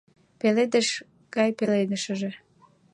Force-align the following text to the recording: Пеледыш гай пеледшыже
Пеледыш 0.39 0.87
гай 1.35 1.49
пеледшыже 1.57 2.31